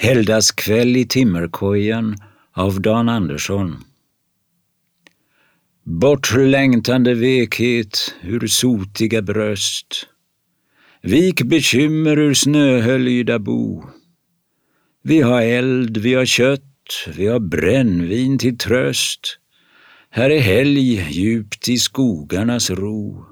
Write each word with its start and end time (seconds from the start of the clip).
Helgdagskväll 0.00 0.96
i 0.96 1.06
timmerkojan 1.06 2.16
av 2.52 2.80
Dan 2.80 3.08
Andersson. 3.08 3.76
Bortlängtande 5.84 7.14
vekhet 7.14 8.14
ur 8.22 8.46
sotiga 8.46 9.22
bröst. 9.22 10.06
Vik 11.02 11.42
bekymmer 11.42 12.18
ur 12.18 12.34
snöhöljda 12.34 13.38
bo. 13.38 13.84
Vi 15.02 15.20
har 15.20 15.42
eld, 15.42 15.96
vi 15.96 16.14
har 16.14 16.26
kött, 16.26 17.08
vi 17.16 17.26
har 17.26 17.40
brännvin 17.40 18.38
till 18.38 18.58
tröst. 18.58 19.38
Här 20.10 20.30
är 20.30 20.40
helg 20.40 21.06
djupt 21.10 21.68
i 21.68 21.78
skogarnas 21.78 22.70
ro. 22.70 23.24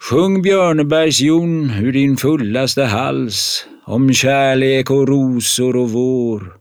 Sjung 0.00 0.42
Björnebergs-Jon 0.42 1.70
ur 1.70 1.92
din 1.92 2.16
fullaste 2.16 2.84
hals 2.84 3.66
om 3.86 4.12
kärlek 4.12 4.90
och 4.90 5.08
rosor 5.08 5.76
och 5.76 5.90
vår. 5.90 6.56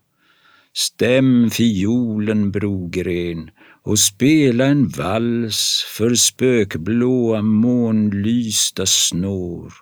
Stäm 0.73 1.49
fiolen 1.49 2.51
Brogren 2.51 3.49
och 3.83 3.99
spela 3.99 4.65
en 4.65 4.87
vals 4.87 5.85
för 5.97 6.15
spökblåa 6.15 7.41
månlysta 7.41 8.85
snår. 8.85 9.73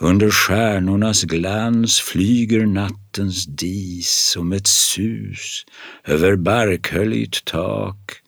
Under 0.00 0.30
stjärnornas 0.30 1.24
glans 1.24 2.00
flyger 2.00 2.66
nattens 2.66 3.46
dis 3.46 4.30
som 4.32 4.52
ett 4.52 4.66
sus 4.66 5.64
över 6.04 6.36
barkhöljt 6.36 7.44
tak 7.44 8.22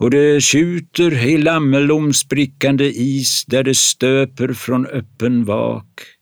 och 0.00 0.10
det 0.10 0.42
tjuter 0.42 1.26
i 1.26 1.38
lammelomsprickande 1.38 2.84
is 2.84 3.44
där 3.46 3.62
det 3.62 3.74
stöper 3.74 4.52
från 4.52 4.86
öppen 4.86 5.44
vak. 5.44 6.19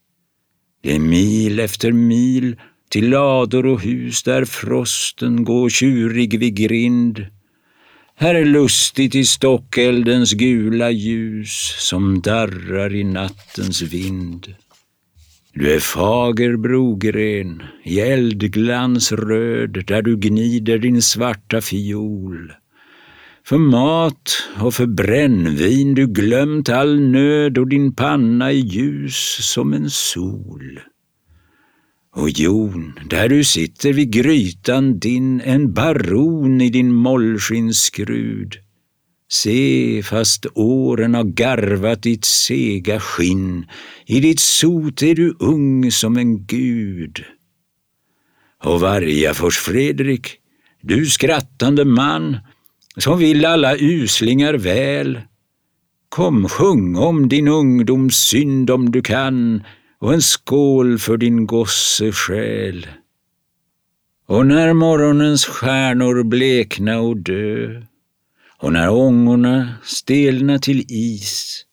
Det 0.89 0.95
är 0.95 0.99
mil 0.99 1.61
efter 1.61 1.93
mil 1.93 2.57
till 2.89 3.11
lador 3.11 3.67
och 3.67 3.83
hus 3.83 4.23
där 4.23 4.45
frosten 4.45 5.45
går 5.45 5.69
tjurig 5.71 6.39
vid 6.39 6.55
grind. 6.55 7.27
Här 8.15 8.35
är 8.35 8.45
lustigt 8.45 9.15
i 9.15 9.25
stockeldens 9.25 10.33
gula 10.33 10.91
ljus 10.91 11.75
som 11.79 12.21
darrar 12.21 12.95
i 12.95 13.05
nattens 13.05 13.83
vind. 13.83 14.55
Du 15.53 15.75
är 15.75 15.81
fager 15.81 16.57
brogren, 16.57 17.63
i 17.85 18.01
eldglans 18.01 19.13
röd 19.13 19.85
där 19.87 20.03
du 20.03 20.17
gnider 20.17 20.79
din 20.79 21.03
svarta 21.03 21.61
fiol. 21.61 22.53
För 23.49 23.59
mat 23.59 24.49
och 24.61 24.75
för 24.75 24.87
brännvin 24.87 25.95
du 25.95 26.07
glömt 26.07 26.69
all 26.69 27.01
nöd 27.01 27.59
och 27.59 27.69
din 27.69 27.95
panna 27.95 28.47
är 28.47 28.57
ljus 28.57 29.39
som 29.41 29.73
en 29.73 29.91
sol. 29.91 30.81
Och 32.17 32.31
Jon, 32.31 32.99
där 33.11 33.29
du 33.29 33.45
sitter 33.45 33.93
vid 33.93 34.11
grytan 34.11 34.99
din, 34.99 35.41
en 35.41 35.73
baron 35.73 36.61
i 36.61 36.71
din 36.71 36.95
mollskinnskrud. 36.95 38.55
Se, 39.31 40.03
fast 40.03 40.47
åren 40.55 41.15
har 41.15 41.25
garvat 41.25 42.03
ditt 42.03 42.25
sega 42.25 43.01
skinn, 43.01 43.67
i 44.07 44.21
ditt 44.21 44.41
sot 44.41 45.03
är 45.03 45.15
du 45.15 45.37
ung 45.39 45.91
som 45.91 46.17
en 46.17 46.47
gud. 46.47 47.25
Och 48.65 48.81
Vargafors 48.81 49.59
Fredrik, 49.59 50.37
du 50.83 51.07
skrattande 51.07 51.85
man, 51.85 52.37
som 52.99 53.19
vill 53.19 53.45
alla 53.45 53.77
uslingar 53.77 54.55
väl. 54.55 55.21
Kom, 56.09 56.49
sjung 56.49 56.97
om 56.97 57.29
din 57.29 57.49
ungdoms 57.49 58.17
synd 58.17 58.71
om 58.71 58.91
du 58.91 59.03
kan 59.03 59.63
och 59.99 60.15
en 60.15 60.23
skål 60.23 60.99
för 60.99 61.17
din 61.17 61.47
gosse 61.47 62.13
själ. 62.13 62.87
Och 64.27 64.47
när 64.47 64.73
morgonens 64.73 65.45
stjärnor 65.45 66.23
blekna 66.25 67.01
och 67.01 67.17
dö 67.17 67.83
och 68.59 68.73
när 68.73 68.91
ångorna 68.91 69.75
stelna 69.85 70.59
till 70.59 70.85
is 70.89 71.65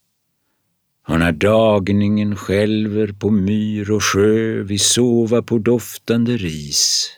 och 1.08 1.20
när 1.20 1.32
dagningen 1.32 2.36
skälver 2.36 3.08
på 3.08 3.30
myr 3.30 3.92
och 3.92 4.04
sjö 4.04 4.64
vi 4.64 4.80
sova 4.80 5.42
på 5.42 5.58
doftande 5.58 6.38
ris. 6.38 7.12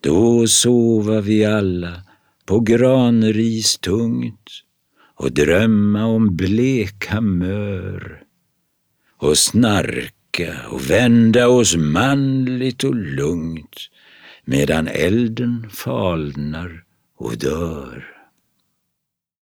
Då 0.00 0.46
sova 0.46 1.20
vi 1.20 1.44
alla 1.44 2.02
på 2.46 2.60
granris 2.60 3.78
tungt 3.78 4.50
och 5.14 5.32
drömma 5.32 6.06
om 6.06 6.36
bleka 6.36 7.20
mör 7.20 8.22
och 9.16 9.38
snarka 9.38 10.56
och 10.70 10.90
vända 10.90 11.48
oss 11.48 11.76
manligt 11.76 12.84
och 12.84 12.94
lugnt 12.94 13.76
medan 14.44 14.88
elden 14.88 15.70
falnar 15.70 16.84
och 17.16 17.38
dör. 17.38 18.14